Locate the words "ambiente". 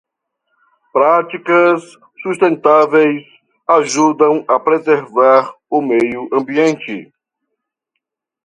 6.33-7.13